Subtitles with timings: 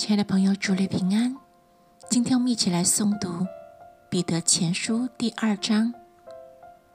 [0.00, 1.36] 亲爱的朋友，主内平安。
[2.08, 3.28] 今天我们一起来诵读
[4.08, 5.92] 《彼得前书》第二章，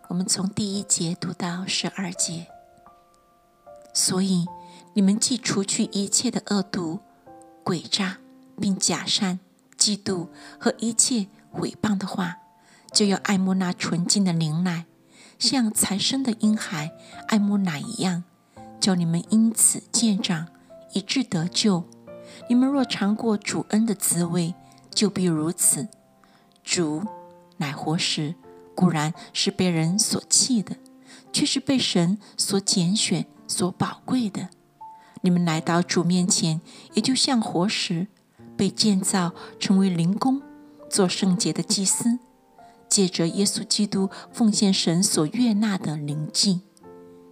[0.08, 2.48] 我们从第一节读到十二节。
[3.94, 4.48] 所以，
[4.96, 7.00] 你们既除去一切的恶毒、
[7.64, 8.18] 诡诈，
[8.60, 9.40] 并假善、
[9.78, 10.30] 嫉妒
[10.60, 12.38] 和一切毁谤的话，
[12.92, 14.86] 就要爱慕那纯净的灵奶，
[15.38, 16.92] 像才生的婴孩
[17.28, 18.24] 爱慕奶一样，
[18.80, 20.48] 叫你们因此渐长，
[20.94, 21.84] 以致得救。
[22.48, 24.54] 你们若尝过主恩的滋味，
[24.94, 25.88] 就必如此。
[26.64, 27.04] 主
[27.58, 28.36] 乃活石，
[28.74, 30.78] 固然是被人所弃的，
[31.32, 34.50] 却是被神所拣选、所宝贵的。
[35.22, 36.62] 你们来到主面前，
[36.94, 38.08] 也就像活石，
[38.56, 40.42] 被建造成为灵宫，
[40.90, 42.20] 做圣洁的祭司，
[42.88, 46.62] 借着耶稣基督奉献神所悦纳的灵祭。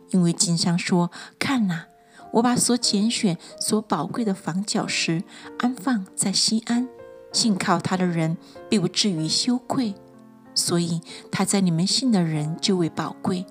[0.10, 1.86] 因为经上说：“看哪。”
[2.34, 5.24] 我把所拣选、所宝贵的房角石
[5.60, 6.88] 安放在西安，
[7.32, 8.38] 信靠他的人
[8.70, 9.94] 必不至于羞愧。
[10.56, 13.46] 所以他在你们信的人就为宝贵，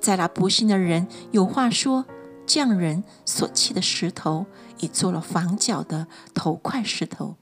[0.00, 2.04] 在那不信的人有话说：
[2.46, 4.46] 匠人所砌的石头，
[4.78, 7.36] 已做了房角的头块石头；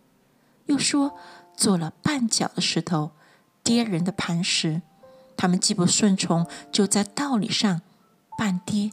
[0.67, 1.15] 又说
[1.57, 3.11] 做了绊脚的石头，
[3.63, 4.83] 跌人的磐石。
[5.37, 7.83] 他们既不顺从，就在道理上
[8.39, 8.93] 绊跌。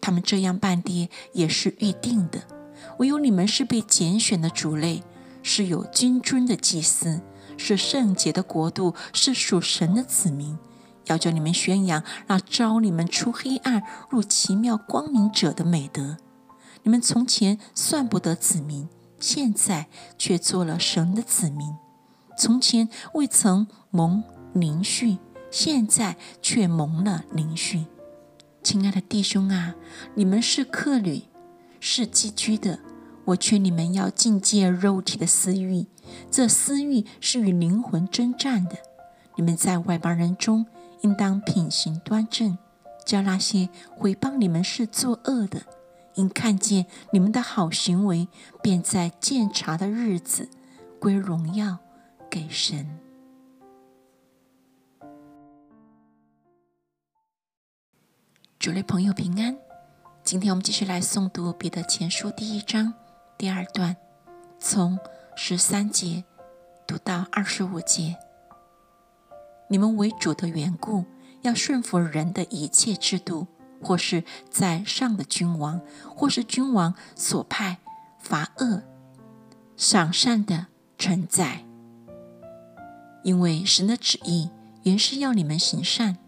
[0.00, 2.42] 他们这样办跌也是预定的。
[2.98, 5.02] 唯有你们是被拣选的主类，
[5.42, 7.20] 是有君尊的祭司，
[7.56, 10.58] 是圣洁的国度，是属神的子民。
[11.06, 16.18] 要叫你们宣扬那招你们出黑暗入奇妙光明者的美德。
[16.82, 21.74] 你们从前算不得子民，现在却做了神的子民；
[22.38, 25.18] 从前未曾蒙灵训，
[25.50, 27.86] 现在却蒙了灵训。
[28.62, 29.74] 亲爱的弟兄啊，
[30.14, 31.22] 你们是客旅，
[31.80, 32.78] 是寄居的。
[33.24, 35.86] 我劝你们要禁戒肉体的私欲，
[36.30, 38.76] 这私欲是与灵魂征战的。
[39.36, 40.66] 你们在外邦人中，
[41.00, 42.58] 应当品行端正，
[43.06, 45.62] 叫那些毁谤你们是作恶的，
[46.14, 48.28] 因看见你们的好行为，
[48.62, 50.48] 便在鉴察的日子
[50.98, 51.78] 归荣耀
[52.28, 52.98] 给神。
[58.60, 59.56] 主内朋友平安，
[60.22, 62.92] 今天我们继续来诵读彼得前书第一章
[63.38, 63.96] 第二段，
[64.58, 64.98] 从
[65.34, 66.22] 十三节
[66.86, 68.18] 读到二十五节。
[69.68, 71.06] 你们为主的缘故，
[71.40, 73.46] 要顺服人的一切制度，
[73.82, 75.80] 或是在上的君王，
[76.14, 77.78] 或是君王所派
[78.18, 78.82] 罚恶、
[79.74, 80.66] 赏善的
[80.98, 81.64] 存在，
[83.24, 84.50] 因为神的旨意
[84.82, 86.18] 原是要你们行善。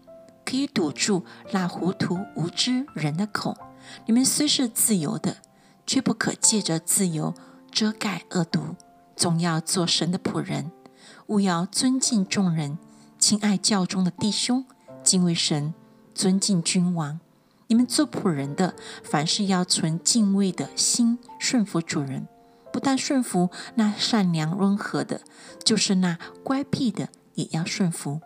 [0.53, 3.57] 可以堵住那糊涂无知人的口。
[4.05, 5.37] 你们虽是自由的，
[5.87, 7.33] 却不可借着自由
[7.71, 8.75] 遮盖恶毒，
[9.15, 10.71] 总要做神的仆人。
[11.25, 12.77] 务要尊敬众人，
[13.17, 14.63] 亲爱教中的弟兄，
[15.01, 15.73] 敬畏神，
[16.13, 17.19] 尊敬君王。
[17.65, 22.27] 你们做仆人的，凡事要存敬畏的心，顺服主人。
[22.71, 25.21] 不但顺服那善良温和的，
[25.65, 28.21] 就是那乖僻的，也要顺服。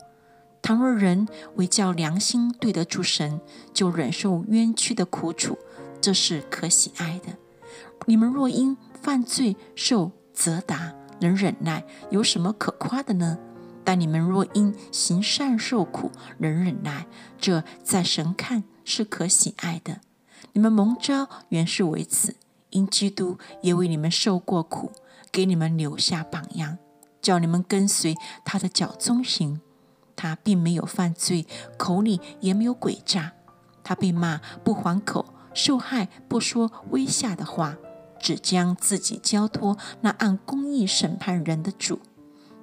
[0.60, 1.26] 倘若人
[1.56, 3.40] 为叫良心对得住神，
[3.72, 5.56] 就忍受冤屈的苦楚，
[6.00, 7.36] 这是可喜爱的。
[8.06, 13.38] 你们若因犯罪受责打，能忍耐，有什么可夸的呢？
[13.84, 17.06] 但你们若因行善受苦，能忍耐，
[17.38, 20.00] 这在神看是可喜爱的。
[20.52, 22.36] 你们蒙召原是为此，
[22.70, 24.92] 因基督也为你们受过苦，
[25.32, 26.76] 给你们留下榜样，
[27.22, 28.14] 叫你们跟随
[28.44, 29.60] 他的脚踪行。
[30.18, 31.46] 他并没有犯罪，
[31.76, 33.34] 口里也没有诡诈。
[33.84, 37.76] 他被骂不还口，受害不说威吓的话，
[38.18, 42.00] 只将自己交托那按公义审判人的主。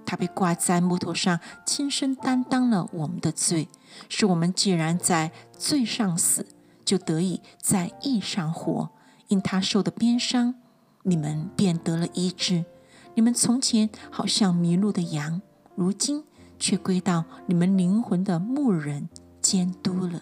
[0.05, 3.69] 他被挂在木头上，亲身担当了我们的罪，
[4.09, 6.45] 使我们既然在罪上死，
[6.83, 8.89] 就得以在义上活。
[9.29, 10.55] 因他受的鞭伤，
[11.03, 12.65] 你们便得了医治。
[13.13, 15.41] 你们从前好像迷路的羊，
[15.73, 16.25] 如今。
[16.59, 19.09] 却归到你们灵魂的牧人
[19.41, 20.21] 监督了。